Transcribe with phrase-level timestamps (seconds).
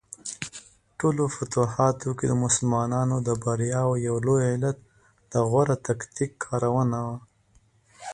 [0.99, 4.15] ټولو فتوحاتو کې د مسلمانانو د بریاوو یو
[4.47, 4.77] علت
[5.31, 7.17] د غوره تکتیک کارونه وه.